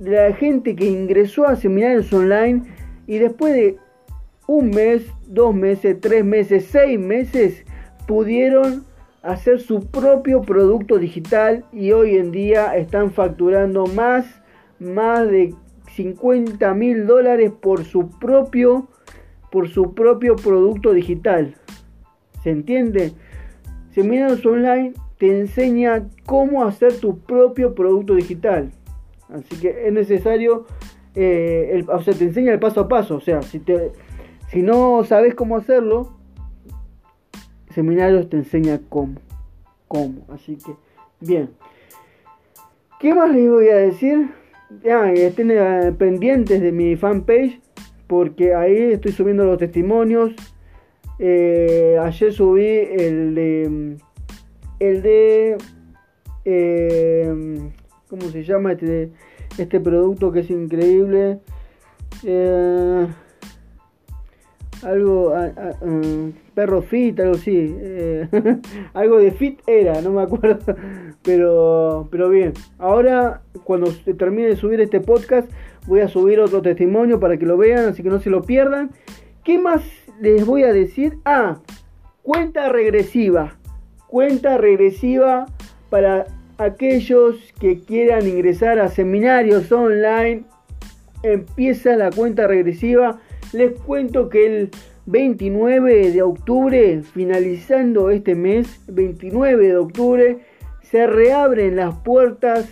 la 0.01 0.33
gente 0.35 0.75
que 0.75 0.87
ingresó 0.87 1.47
a 1.47 1.57
seminarios 1.57 2.13
online 2.13 2.63
y 3.07 3.19
después 3.19 3.55
de 3.55 3.79
un 4.47 4.71
mes, 4.71 5.07
dos 5.27 5.55
meses, 5.55 6.01
tres 6.01 6.25
meses, 6.25 6.67
seis 6.71 6.99
meses, 6.99 7.65
pudieron 8.07 8.85
hacer 9.23 9.61
su 9.61 9.81
propio 9.87 10.43
producto 10.43 10.99
digital 10.99 11.65
y 11.73 11.93
hoy 11.93 12.17
en 12.17 12.31
día 12.31 12.77
están 12.77 13.11
facturando 13.11 13.87
más, 13.87 14.27
más 14.79 15.27
de 15.29 15.55
50 15.95 16.75
mil 16.75 17.07
dólares 17.07 17.53
por 17.61 17.85
su 17.85 18.11
propio 18.11 18.89
por 19.51 19.69
su 19.69 19.95
propio 19.95 20.35
producto 20.35 20.93
digital. 20.93 21.55
¿Se 22.43 22.51
entiende? 22.51 23.13
Seminarios 23.93 24.45
Online 24.45 24.93
te 25.17 25.39
enseña 25.39 26.09
cómo 26.27 26.65
hacer 26.65 26.99
tu 26.99 27.21
propio 27.21 27.73
producto 27.73 28.17
digital. 28.17 28.73
Así 29.35 29.61
que 29.61 29.87
es 29.89 29.93
necesario, 29.93 30.67
eh, 31.15 31.85
o 31.89 32.03
sea, 32.03 32.15
te 32.15 32.25
enseña 32.25 32.53
el 32.53 32.61
paso 32.61 32.81
a 32.81 32.89
paso. 32.89 33.17
O 33.17 33.21
sea, 33.21 33.43
si, 33.43 33.59
te, 33.59 33.93
si 34.49 34.63
no 34.63 35.05
sabes 35.05 35.35
cómo 35.35 35.57
hacerlo, 35.57 36.13
Seminarios 37.75 38.31
te 38.31 38.37
enseña 38.37 38.81
cómo. 38.89 39.17
Cómo. 39.89 40.25
Así 40.29 40.57
que, 40.57 40.77
bien. 41.21 41.51
¿Qué 43.01 43.13
más 43.13 43.35
les 43.35 43.51
voy 43.51 43.69
a 43.69 43.77
decir? 43.77 44.31
Ya, 44.85 45.11
estén 45.13 45.51
eh, 45.51 45.93
pendientes 45.99 46.61
de 46.61 46.71
mi 46.71 46.95
fanpage 46.95 47.61
porque 48.07 48.55
ahí 48.55 48.93
estoy 48.93 49.11
subiendo 49.11 49.45
los 49.45 49.59
testimonios. 49.59 50.33
Eh, 51.19 51.99
ayer 52.01 52.33
subí 52.33 52.65
el 52.65 53.35
de. 53.35 53.97
El 54.79 55.03
de. 55.03 55.57
Eh, 56.45 57.73
¿Cómo 58.19 58.31
se 58.31 58.45
llama 58.45 58.73
este, 58.73 59.11
este 59.59 59.81
producto 59.81 60.31
que 60.31 60.41
es 60.41 60.51
increíble? 60.51 61.41
Eh, 62.23 63.07
algo. 64.83 65.35
perro 66.55 66.83
fit, 66.83 67.19
algo 67.19 67.35
así. 67.35 67.75
algo 68.95 69.19
de 69.19 69.31
fit 69.33 69.61
era, 69.67 70.01
no 70.01 70.13
me 70.13 70.23
acuerdo. 70.23 70.77
Pero, 71.23 72.09
pero 72.11 72.29
bien. 72.29 72.53
Ahora, 72.79 73.43
cuando 73.65 73.91
termine 74.17 74.49
de 74.49 74.57
subir 74.57 74.81
este 74.81 75.01
podcast 75.01 75.51
Voy 75.87 76.01
a 76.01 76.09
subir 76.09 76.41
otro 76.41 76.63
testimonio 76.63 77.21
para 77.21 77.37
que 77.37 77.45
lo 77.45 77.59
vean, 77.59 77.87
así 77.87 78.03
que 78.03 78.09
no 78.09 78.19
se 78.19 78.31
lo 78.31 78.43
pierdan. 78.43 78.91
¿Qué 79.43 79.59
más 79.59 79.83
les 80.21 80.47
voy 80.47 80.63
a 80.63 80.73
decir? 80.73 81.19
Ah, 81.25 81.59
cuenta 82.23 82.71
regresiva. 82.71 83.57
Cuenta 84.07 84.57
regresiva 84.57 85.47
para 85.91 86.27
aquellos 86.59 87.37
que 87.61 87.81
quieran 87.81 88.27
ingresar 88.27 88.79
a 88.79 88.89
seminarios 88.89 89.71
online. 89.73 90.45
Empieza 91.23 91.97
la 91.97 92.11
cuenta 92.11 92.47
regresiva. 92.47 93.21
Les 93.53 93.73
cuento 93.73 94.29
que 94.29 94.47
el 94.47 94.71
29 95.07 96.13
de 96.13 96.23
octubre, 96.23 97.03
finalizando 97.03 98.11
este 98.11 98.35
mes, 98.35 98.81
29 98.89 99.69
de 99.69 99.77
octubre, 99.77 100.39
se 100.83 101.07
reabren 101.07 101.77
las 101.77 101.95
puertas 101.97 102.69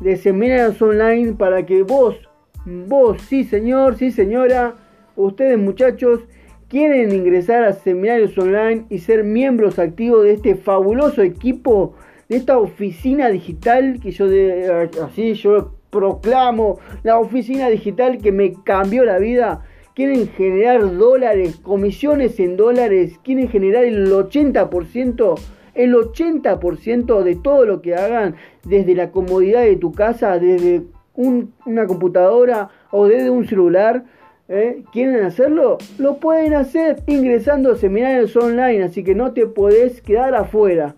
de 0.00 0.16
seminarios 0.16 0.80
online 0.80 1.34
para 1.34 1.64
que 1.64 1.82
vos, 1.82 2.16
vos, 2.64 3.20
sí 3.22 3.44
señor, 3.44 3.96
sí 3.96 4.10
señora, 4.10 4.74
ustedes 5.16 5.58
muchachos, 5.58 6.20
quieren 6.68 7.12
ingresar 7.12 7.64
a 7.64 7.72
seminarios 7.72 8.36
online 8.36 8.84
y 8.90 8.98
ser 8.98 9.24
miembros 9.24 9.78
activos 9.78 10.24
de 10.24 10.32
este 10.32 10.54
fabuloso 10.54 11.22
equipo, 11.22 11.94
esta 12.28 12.58
oficina 12.58 13.28
digital 13.28 14.00
que 14.00 14.10
yo 14.10 14.28
de, 14.28 14.90
así 15.02 15.34
yo 15.34 15.74
proclamo, 15.90 16.78
la 17.02 17.18
oficina 17.18 17.68
digital 17.68 18.18
que 18.18 18.32
me 18.32 18.52
cambió 18.64 19.04
la 19.04 19.18
vida. 19.18 19.64
Quieren 19.94 20.28
generar 20.28 20.96
dólares, 20.96 21.56
comisiones 21.56 22.38
en 22.38 22.56
dólares, 22.56 23.18
quieren 23.22 23.48
generar 23.48 23.84
el 23.84 24.12
80% 24.12 25.36
el 25.76 25.94
80% 25.94 27.22
de 27.22 27.36
todo 27.36 27.66
lo 27.66 27.82
que 27.82 27.94
hagan 27.94 28.34
desde 28.64 28.94
la 28.94 29.10
comodidad 29.10 29.62
de 29.62 29.76
tu 29.76 29.92
casa, 29.92 30.38
desde 30.38 30.82
una 31.14 31.86
computadora 31.86 32.70
o 32.90 33.06
desde 33.06 33.30
un 33.30 33.46
celular, 33.46 34.04
¿eh? 34.48 34.82
¿quieren 34.92 35.24
hacerlo? 35.24 35.78
Lo 35.98 36.18
pueden 36.18 36.54
hacer 36.54 37.02
ingresando 37.06 37.72
a 37.72 37.76
seminarios 37.76 38.36
online, 38.36 38.84
así 38.84 39.04
que 39.04 39.14
no 39.14 39.32
te 39.32 39.46
podés 39.46 40.02
quedar 40.02 40.34
afuera. 40.34 40.94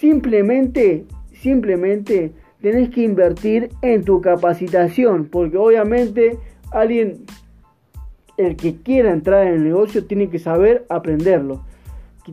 Simplemente, 0.00 1.04
simplemente 1.30 2.32
tenés 2.62 2.88
que 2.88 3.02
invertir 3.02 3.68
en 3.82 4.02
tu 4.02 4.22
capacitación, 4.22 5.26
porque 5.26 5.58
obviamente 5.58 6.38
alguien, 6.72 7.26
el 8.38 8.56
que 8.56 8.76
quiera 8.76 9.12
entrar 9.12 9.46
en 9.46 9.56
el 9.56 9.64
negocio, 9.64 10.06
tiene 10.06 10.30
que 10.30 10.38
saber 10.38 10.86
aprenderlo. 10.88 11.66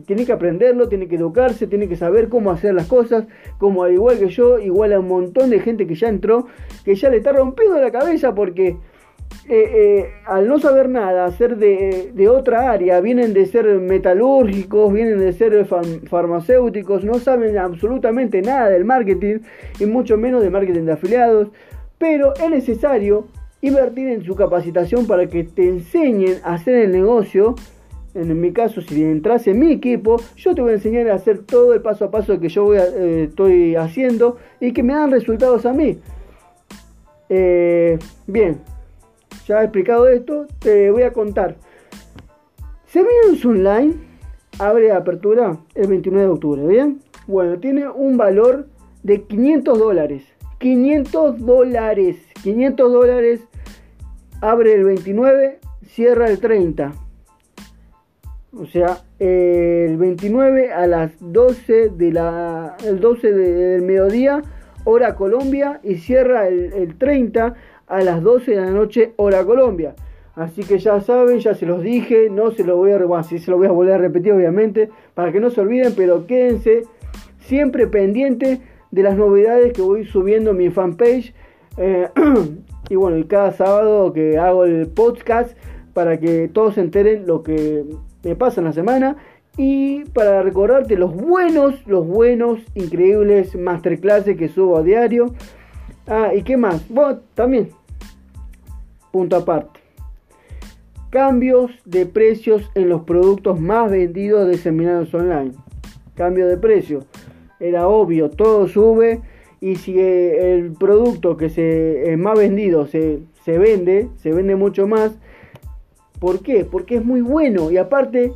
Tiene 0.06 0.24
que 0.24 0.32
aprenderlo, 0.32 0.88
tiene 0.88 1.08
que 1.08 1.16
educarse, 1.16 1.66
tiene 1.66 1.88
que 1.88 1.96
saber 1.96 2.30
cómo 2.30 2.52
hacer 2.52 2.72
las 2.72 2.86
cosas, 2.86 3.26
como 3.58 3.84
al 3.84 3.92
igual 3.92 4.18
que 4.18 4.28
yo, 4.28 4.58
igual 4.58 4.94
a 4.94 5.00
un 5.00 5.08
montón 5.08 5.50
de 5.50 5.60
gente 5.60 5.86
que 5.86 5.94
ya 5.94 6.08
entró, 6.08 6.46
que 6.86 6.94
ya 6.94 7.10
le 7.10 7.18
está 7.18 7.32
rompiendo 7.32 7.78
la 7.78 7.90
cabeza 7.90 8.34
porque 8.34 8.78
eh, 9.50 9.70
eh, 9.74 10.10
al 10.26 10.46
no 10.46 10.58
saber 10.58 10.90
nada, 10.90 11.24
hacer 11.24 11.56
de, 11.56 12.28
otra 12.28 12.70
área, 12.70 13.00
vienen 13.00 13.32
de 13.32 13.46
ser 13.46 13.64
metalúrgicos, 13.78 14.92
vienen 14.92 15.20
de 15.20 15.32
ser 15.32 15.66
farmacéuticos, 16.06 17.02
no 17.02 17.14
saben 17.14 17.56
absolutamente 17.56 18.42
nada 18.42 18.68
del 18.68 18.84
marketing 18.84 19.38
y 19.80 19.86
mucho 19.86 20.18
menos 20.18 20.42
de 20.42 20.50
marketing 20.50 20.82
de 20.82 20.92
afiliados, 20.92 21.48
pero 21.96 22.34
es 22.34 22.50
necesario 22.50 23.28
invertir 23.62 24.08
en 24.08 24.22
su 24.22 24.34
capacitación 24.34 25.06
para 25.06 25.26
que 25.26 25.44
te 25.44 25.66
enseñen 25.66 26.40
a 26.44 26.52
hacer 26.52 26.74
el 26.74 26.92
negocio 26.92 27.54
en 28.14 28.38
mi 28.40 28.52
caso, 28.52 28.82
si 28.82 29.02
entras 29.02 29.46
en 29.46 29.60
mi 29.60 29.72
equipo, 29.72 30.20
yo 30.36 30.54
te 30.54 30.60
voy 30.60 30.72
a 30.72 30.74
enseñar 30.74 31.08
a 31.08 31.14
hacer 31.14 31.38
todo 31.38 31.72
el 31.72 31.80
paso 31.80 32.04
a 32.04 32.10
paso 32.10 32.38
que 32.38 32.48
yo 32.50 32.64
voy 32.64 32.78
eh, 32.78 33.26
estoy 33.28 33.76
haciendo 33.76 34.36
y 34.60 34.72
que 34.72 34.82
me 34.82 34.92
dan 34.92 35.10
resultados 35.10 35.64
a 35.64 35.72
mí. 35.72 35.98
Bien, 38.26 38.58
ya 39.48 39.62
he 39.62 39.64
explicado 39.64 40.06
esto, 40.08 40.46
te 40.58 40.90
voy 40.90 41.02
a 41.02 41.12
contar. 41.12 41.56
Seminarios 42.86 43.44
Online 43.44 43.94
abre 44.58 44.92
apertura 44.92 45.56
el 45.74 45.88
29 45.88 46.26
de 46.26 46.32
octubre, 46.32 46.66
¿bien? 46.66 47.00
Bueno, 47.26 47.58
tiene 47.58 47.88
un 47.88 48.18
valor 48.18 48.68
de 49.02 49.22
500 49.22 49.78
dólares. 49.78 50.24
500 50.58 51.44
dólares. 51.44 52.16
500 52.42 52.92
dólares. 52.92 53.40
Abre 54.42 54.74
el 54.74 54.84
29, 54.84 55.60
cierra 55.86 56.28
el 56.28 56.38
30. 56.40 56.92
O 58.52 58.66
sea, 58.66 58.98
el 59.18 59.96
29 59.96 60.72
a 60.72 60.86
las 60.86 61.12
12 61.20 61.90
de 61.90 62.12
la 62.12 62.76
el 62.84 63.00
12 63.00 63.32
del 63.32 63.82
mediodía, 63.82 64.42
hora 64.84 65.14
Colombia, 65.14 65.80
y 65.82 65.96
cierra 65.96 66.48
el, 66.48 66.96
30 66.96 67.54
a 67.88 68.00
las 68.00 68.22
12 68.22 68.50
de 68.52 68.60
la 68.60 68.70
noche, 68.70 69.12
hora 69.16 69.44
Colombia. 69.44 69.94
Así 70.34 70.62
que 70.62 70.78
ya 70.78 71.00
saben, 71.00 71.40
ya 71.40 71.54
se 71.54 71.66
los 71.66 71.82
dije, 71.82 72.30
no 72.30 72.52
se 72.52 72.62
lo 72.62 72.76
voy 72.76 72.92
a, 72.92 72.98
bueno, 72.98 73.24
se 73.24 73.50
lo 73.50 73.56
voy 73.56 73.66
a 73.66 73.72
volver 73.72 73.94
a 73.94 73.98
repetir 73.98 74.32
obviamente, 74.32 74.88
para 75.14 75.32
que 75.32 75.40
no 75.40 75.50
se 75.50 75.60
olviden, 75.60 75.94
pero 75.96 76.26
quédense 76.26 76.82
siempre 77.40 77.86
pendientes 77.88 78.60
de 78.90 79.02
las 79.02 79.16
novedades 79.16 79.72
que 79.72 79.82
voy 79.82 80.04
subiendo 80.04 80.52
en 80.52 80.56
mi 80.58 80.70
fanpage. 80.70 81.34
Eh, 81.76 82.08
y 82.88 82.94
bueno, 82.94 83.18
y 83.18 83.24
cada 83.24 83.52
sábado 83.52 84.12
que 84.12 84.38
hago 84.38 84.64
el 84.64 84.86
podcast 84.86 85.56
para 85.92 86.20
que 86.20 86.48
todos 86.48 86.74
se 86.74 86.82
enteren 86.82 87.26
lo 87.26 87.42
que 87.42 87.84
me 88.22 88.36
pasa 88.36 88.60
en 88.60 88.66
la 88.66 88.72
semana 88.72 89.16
y 89.56 90.04
para 90.04 90.42
recordarte 90.42 90.96
los 90.96 91.14
buenos, 91.14 91.84
los 91.86 92.06
buenos, 92.06 92.60
increíbles 92.76 93.56
masterclasses 93.56 94.36
que 94.36 94.48
subo 94.48 94.78
a 94.78 94.82
diario. 94.82 95.34
Ah, 96.06 96.30
¿y 96.34 96.42
qué 96.42 96.56
más? 96.56 96.88
Bueno, 96.88 97.18
también, 97.34 97.70
punto 99.12 99.36
aparte. 99.36 99.80
Cambios 101.10 101.70
de 101.84 102.06
precios 102.06 102.70
en 102.74 102.88
los 102.88 103.02
productos 103.02 103.60
más 103.60 103.90
vendidos 103.90 104.46
de 104.46 104.58
seminarios 104.58 105.12
online. 105.14 105.52
Cambio 106.14 106.46
de 106.46 106.56
precio. 106.56 107.04
Era 107.60 107.88
obvio, 107.88 108.30
todo 108.30 108.68
sube 108.68 109.20
y 109.60 109.76
si 109.76 109.98
el 109.98 110.72
producto 110.78 111.36
que 111.36 111.48
se 111.48 112.12
es 112.12 112.18
más 112.18 112.38
vendido 112.38 112.86
se, 112.86 113.20
se 113.44 113.58
vende, 113.58 114.08
se 114.16 114.32
vende 114.32 114.54
mucho 114.54 114.86
más, 114.86 115.12
¿Por 116.18 116.42
qué? 116.42 116.64
Porque 116.64 116.96
es 116.96 117.04
muy 117.04 117.20
bueno 117.20 117.70
y 117.70 117.76
aparte 117.76 118.32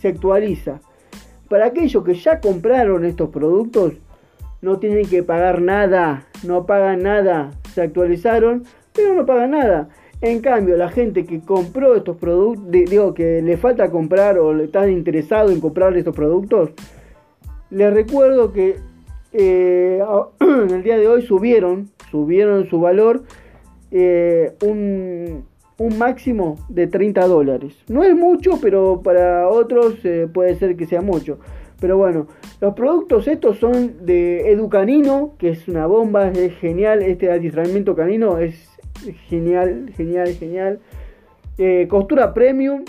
se 0.00 0.08
actualiza. 0.08 0.80
Para 1.48 1.66
aquellos 1.66 2.02
que 2.04 2.14
ya 2.14 2.40
compraron 2.40 3.04
estos 3.04 3.28
productos, 3.28 3.94
no 4.62 4.78
tienen 4.78 5.06
que 5.06 5.22
pagar 5.22 5.60
nada, 5.60 6.26
no 6.42 6.64
pagan 6.64 7.02
nada, 7.02 7.50
se 7.74 7.82
actualizaron, 7.82 8.64
pero 8.94 9.14
no 9.14 9.26
pagan 9.26 9.52
nada. 9.52 9.88
En 10.20 10.40
cambio, 10.40 10.76
la 10.76 10.88
gente 10.88 11.24
que 11.24 11.40
compró 11.40 11.96
estos 11.96 12.16
productos, 12.16 12.70
digo 12.70 13.12
que 13.12 13.42
le 13.42 13.56
falta 13.56 13.90
comprar 13.90 14.38
o 14.38 14.56
está 14.62 14.88
interesado 14.88 15.50
en 15.50 15.60
comprar 15.60 15.96
estos 15.96 16.14
productos, 16.14 16.70
les 17.70 17.92
recuerdo 17.92 18.52
que 18.52 18.76
eh, 19.32 20.00
el 20.40 20.82
día 20.82 20.98
de 20.98 21.08
hoy 21.08 21.22
subieron, 21.22 21.90
subieron 22.10 22.68
su 22.68 22.80
valor 22.80 23.24
eh, 23.90 24.54
un, 24.62 25.44
un 25.78 25.98
máximo 25.98 26.58
de 26.68 26.86
30 26.86 27.26
dólares. 27.26 27.74
No 27.88 28.04
es 28.04 28.14
mucho, 28.14 28.58
pero 28.60 29.00
para 29.02 29.48
otros 29.48 30.04
eh, 30.04 30.28
puede 30.32 30.54
ser 30.54 30.76
que 30.76 30.86
sea 30.86 31.00
mucho. 31.00 31.38
Pero 31.80 31.96
bueno, 31.96 32.28
los 32.60 32.74
productos 32.74 33.26
estos 33.26 33.58
son 33.58 34.06
de 34.06 34.52
Educanino, 34.52 35.34
que 35.36 35.48
es 35.48 35.66
una 35.66 35.86
bomba, 35.86 36.28
es 36.28 36.54
genial. 36.58 37.02
Este 37.02 37.30
adiestramiento 37.30 37.96
canino 37.96 38.38
es 38.38 38.71
genial, 39.28 39.92
genial, 39.96 40.28
genial. 40.34 40.80
Eh, 41.58 41.86
costura 41.88 42.32
premium, 42.34 42.84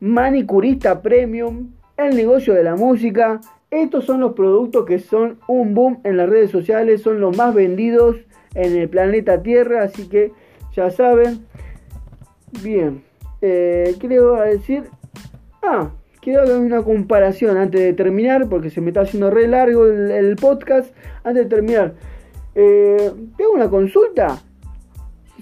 manicurista 0.00 1.02
premium, 1.02 1.72
el 1.96 2.16
negocio 2.16 2.54
de 2.54 2.62
la 2.62 2.76
música. 2.76 3.40
Estos 3.70 4.04
son 4.04 4.20
los 4.20 4.32
productos 4.32 4.86
que 4.86 4.98
son 4.98 5.38
un 5.48 5.74
boom 5.74 6.00
en 6.04 6.16
las 6.16 6.28
redes 6.28 6.50
sociales, 6.50 7.02
son 7.02 7.20
los 7.20 7.36
más 7.36 7.54
vendidos 7.54 8.16
en 8.54 8.76
el 8.76 8.88
planeta 8.88 9.42
Tierra, 9.42 9.82
así 9.82 10.08
que 10.08 10.32
ya 10.74 10.90
saben, 10.90 11.46
Bien, 12.62 13.02
eh, 13.42 13.94
¿qué 14.00 14.08
le 14.08 14.20
voy 14.20 14.38
a 14.38 14.44
decir? 14.44 14.84
Ah, 15.62 15.90
quiero 16.20 16.42
hacer 16.42 16.58
una 16.58 16.82
comparación 16.82 17.56
antes 17.56 17.80
de 17.80 17.92
terminar, 17.92 18.48
porque 18.48 18.70
se 18.70 18.80
me 18.80 18.88
está 18.88 19.02
haciendo 19.02 19.30
re 19.30 19.46
largo 19.46 19.86
el, 19.86 20.36
podcast. 20.36 20.94
Antes 21.24 21.44
de 21.44 21.50
terminar, 21.50 21.94
eh, 22.54 23.12
tengo 23.36 23.52
una 23.52 23.68
consulta. 23.68 24.42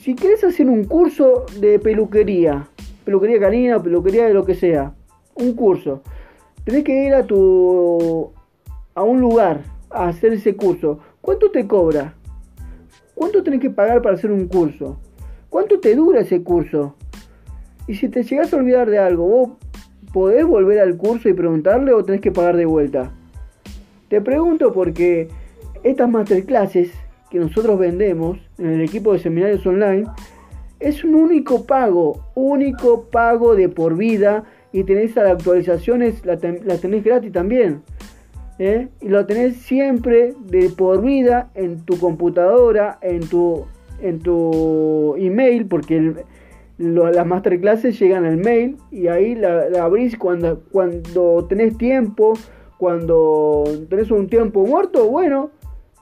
Si 0.05 0.15
quieres 0.15 0.45
hacer 0.45 0.69
un 0.69 0.85
curso 0.85 1.47
de 1.59 1.79
peluquería, 1.79 2.69
peluquería 3.07 3.41
canina, 3.41 3.83
peluquería 3.83 4.27
de 4.27 4.35
lo 4.35 4.45
que 4.45 4.55
sea, 4.55 4.93
un 5.35 5.55
curso, 5.55 6.03
tenés 6.63 6.85
que 6.85 7.07
ir 7.07 7.15
a 7.15 7.27
tu 7.27 8.31
a 8.95 9.03
un 9.03 9.23
lugar 9.23 9.63
a 9.89 10.09
hacer 10.09 10.35
ese 10.35 10.57
curso. 10.57 10.99
¿Cuánto 11.23 11.51
te 11.51 11.67
cobra? 11.67 12.13
¿Cuánto 13.15 13.43
tenés 13.43 13.61
que 13.61 13.71
pagar 13.71 14.03
para 14.03 14.17
hacer 14.17 14.31
un 14.31 14.47
curso? 14.47 14.99
¿Cuánto 15.49 15.81
te 15.81 15.95
dura 15.95 16.21
ese 16.21 16.43
curso? 16.43 16.97
Y 17.89 17.95
si 17.95 18.11
te 18.11 18.25
llegas 18.25 18.53
a 18.53 18.59
olvidar 18.59 18.91
de 18.91 18.99
algo, 18.99 19.27
¿vos 19.27 19.51
podés 20.13 20.45
volver 20.45 20.81
al 20.81 20.99
curso 20.99 21.31
y 21.31 21.33
preguntarle 21.33 21.95
o 21.95 22.05
tenés 22.05 22.21
que 22.21 22.31
pagar 22.31 22.59
de 22.59 22.67
vuelta? 22.67 23.11
Te 24.11 24.21
pregunto 24.21 24.71
porque 24.75 25.29
estas 25.83 26.11
masterclasses 26.11 26.93
que 27.31 27.39
nosotros 27.39 27.79
vendemos 27.79 28.39
en 28.59 28.67
el 28.67 28.81
equipo 28.83 29.13
de 29.13 29.19
seminarios 29.19 29.67
online 29.67 30.07
es 30.81 31.03
un 31.05 31.15
único 31.15 31.65
pago, 31.65 32.25
único 32.35 33.05
pago 33.05 33.55
de 33.55 33.69
por 33.69 33.97
vida 33.97 34.45
y 34.73 34.85
tenés 34.85 35.17
las 35.17 35.33
actualizaciones, 35.33 36.25
las 36.27 36.41
tenés 36.41 37.05
gratis 37.05 37.33
también. 37.33 37.83
¿eh? 38.59 38.89
Y 39.01 39.09
lo 39.09 39.25
tenés 39.27 39.57
siempre 39.57 40.35
de 40.41 40.71
por 40.71 41.03
vida 41.03 41.51
en 41.55 41.81
tu 41.85 41.99
computadora, 41.99 42.99
en 43.03 43.21
tu, 43.21 43.65
en 44.01 44.21
tu 44.21 45.15
email, 45.17 45.67
porque 45.67 45.97
el, 45.97 46.17
las 46.79 47.27
masterclasses 47.27 47.99
llegan 47.99 48.25
al 48.25 48.37
mail 48.37 48.77
y 48.91 49.07
ahí 49.07 49.35
la, 49.35 49.67
abrís 49.81 50.19
cuando, 50.19 50.61
cuando 50.71 51.47
tenés 51.49 51.79
tiempo, 51.79 52.35
cuando 52.79 53.65
tenés 53.89 54.11
un 54.11 54.29
tiempo 54.29 54.67
muerto, 54.67 55.09
bueno, 55.09 55.51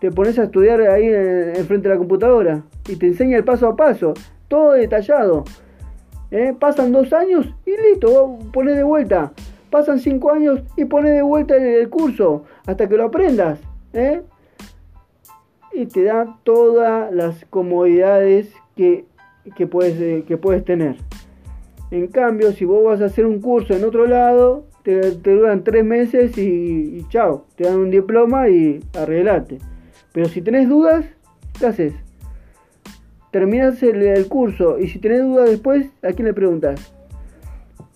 te 0.03 0.11
pones 0.11 0.37
a 0.37 0.43
estudiar 0.43 0.81
ahí 0.81 1.07
en, 1.07 1.65
frente 1.65 1.89
de 1.89 1.95
la 1.95 1.97
computadora 1.97 2.65
y 2.89 2.97
te 2.97 3.07
enseña 3.07 3.37
el 3.37 3.45
paso 3.45 3.69
a 3.69 3.77
paso, 3.77 4.15
todo 4.49 4.73
detallado. 4.73 5.45
¿Eh? 6.33 6.53
Pasan 6.59 6.91
dos 6.91 7.13
años 7.13 7.55
y 7.65 7.71
listo, 7.71 8.37
pones 8.53 8.75
de 8.75 8.83
vuelta. 8.83 9.31
Pasan 9.71 10.01
cinco 10.01 10.33
años 10.33 10.61
y 10.77 10.87
pones 10.87 11.13
de 11.13 11.23
vuelta 11.23 11.57
el, 11.57 11.89
curso 11.89 12.43
hasta 12.67 12.89
que 12.89 12.97
lo 12.97 13.05
aprendas. 13.05 13.61
¿eh? 13.93 14.23
Y 15.73 15.87
te 15.87 16.03
da 16.03 16.37
todas 16.43 17.15
las 17.15 17.45
comodidades 17.45 18.53
que, 18.75 19.05
puedes, 19.71 20.01
eh, 20.01 20.25
que 20.27 20.37
puedes 20.37 20.65
tener. 20.65 20.97
En 21.93 22.09
cambio, 22.09 22.51
si 22.51 22.65
vos 22.65 22.85
vas 22.85 23.01
a 23.03 23.05
hacer 23.05 23.25
un 23.25 23.41
curso 23.41 23.73
en 23.73 23.85
otro 23.85 24.09
lado, 24.09 24.65
te, 24.83 25.13
duran 25.13 25.63
tres 25.63 25.85
meses 25.85 26.37
y, 26.37 27.07
chao, 27.09 27.45
te 27.55 27.63
dan 27.63 27.77
un 27.77 27.91
diploma 27.93 28.49
y 28.49 28.81
arreglate. 28.95 29.59
Pero 30.13 30.29
si 30.29 30.43
tenés 30.43 30.69
dudas, 30.69 31.05
¿qué 31.59 31.67
haces? 31.67 31.95
Terminas 33.31 33.83
el, 33.83 34.27
curso 34.29 34.79
y 34.79 34.89
si 34.89 34.99
tenés 34.99 35.23
dudas 35.23 35.49
después, 35.49 35.87
¿a 36.03 36.13
quién 36.13 36.27
le 36.27 36.35
preguntas? 36.35 36.93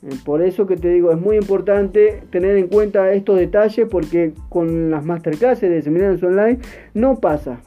Eh, 0.02 0.14
por 0.24 0.42
eso 0.42 0.66
que 0.66 0.76
te 0.76 0.88
digo, 0.88 1.12
es 1.12 1.20
muy 1.20 1.36
importante 1.36 2.22
tener 2.30 2.56
en 2.56 2.68
cuenta 2.68 3.12
estos 3.12 3.38
detalles 3.38 3.86
porque 3.90 4.32
con 4.48 4.90
las 4.90 5.04
masterclasses 5.04 5.68
de 5.68 5.82
seminarios 5.82 6.22
online 6.22 6.58
no 6.94 7.16
pasa. 7.20 7.60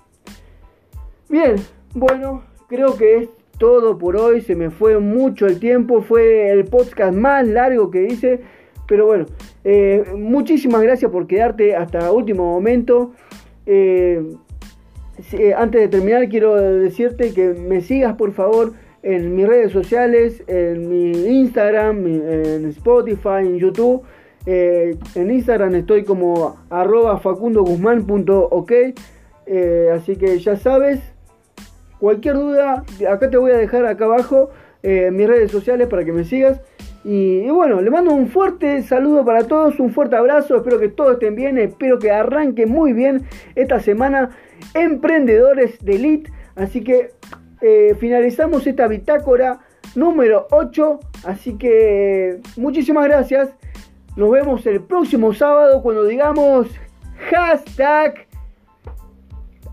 Bien, 1.30 1.56
bueno, 1.94 2.44
creo 2.68 2.98
que 2.98 3.18
es 3.18 3.30
todo 3.60 4.00
por 4.00 4.16
hoy. 4.16 4.42
Se 4.42 4.56
me 4.56 4.72
fue 4.72 4.98
mucho 4.98 5.46
el 5.46 5.60
tiempo. 5.60 6.02
Fue 6.02 6.50
el 6.50 6.66
podcast 6.66 7.16
más 7.16 7.46
largo 7.48 7.92
que 7.92 8.06
hice. 8.06 8.40
Pero 8.88 9.06
bueno, 9.06 9.28
eh, 9.64 10.04
muchísimas 10.18 10.82
gracias 10.82 11.12
por 11.12 11.28
quedarte 11.28 11.76
hasta 11.76 12.12
último 12.12 12.52
momento. 12.52 13.14
Eh, 13.72 14.24
eh, 15.34 15.54
antes 15.56 15.80
de 15.80 15.88
terminar, 15.90 16.28
quiero 16.28 16.56
decirte 16.56 17.36
que 17.36 17.50
me 17.54 17.82
sigas 17.82 18.16
por 18.16 18.32
favor 18.32 18.74
en 19.04 19.36
mis 19.36 19.48
redes 19.48 19.72
sociales, 19.72 20.44
en 20.48 20.90
mi 20.90 21.12
Instagram, 21.12 22.04
en 22.08 22.66
Spotify, 22.70 23.42
en 23.42 23.60
YouTube. 23.60 24.02
en 24.48 25.32
Instagram 25.32 25.76
estoy 25.76 26.04
como 26.04 26.58
arroba 26.72 27.20
facundoguzman.ok. 27.20 28.72
así 29.94 30.16
que 30.16 30.40
ya 30.40 30.56
sabes, 30.56 31.00
cualquier 32.00 32.36
duda, 32.36 32.84
acá 33.08 33.30
te 33.30 33.38
voy 33.38 33.52
a 33.52 33.58
dejar 33.58 33.86
acá 33.86 34.06
abajo 34.06 34.50
mis 34.82 35.28
redes 35.28 35.52
sociales 35.52 35.88
para 35.88 36.04
que 36.04 36.12
me 36.12 36.24
sigas. 36.24 36.60
Y, 37.12 37.50
bueno, 37.50 37.82
le 37.82 37.90
mando 37.90 38.14
un 38.14 38.28
fuerte 38.28 38.84
saludo 38.84 39.26
para 39.26 39.48
todos, 39.48 39.80
un 39.80 39.90
fuerte 39.90 40.16
abrazo, 40.16 40.58
espero 40.58 40.78
que 40.80 40.90
todos 40.90 41.14
estén 41.14 41.34
bien, 41.34 41.58
espero 41.58 41.98
que 41.98 42.12
arranquen 42.12 42.70
muy 42.70 42.94
bien 42.94 43.26
esta 43.56 43.80
semana 43.80 44.30
Emprendedores 44.76 45.84
de 45.84 45.96
Elite. 45.96 46.32
Así 46.56 46.84
que 46.84 47.14
eh, 47.62 47.96
finalizamos 48.00 48.68
esta 48.68 48.88
bitácora 48.88 49.60
número 49.96 50.46
8, 50.52 51.00
así 51.26 51.58
que 51.58 52.42
muchísimas 52.58 53.06
gracias. 53.06 53.50
Nos 54.16 54.30
vemos 54.30 54.64
el 54.68 54.80
próximo 54.80 55.34
sábado 55.34 55.82
cuando 55.82 56.06
digamos 56.06 56.68
hashtag 57.32 58.28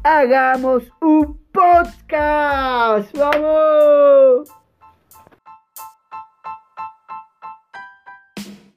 hagamos 0.02 0.90
un 1.02 1.38
podcast. 1.52 3.14
¡Vamos! 3.14 4.55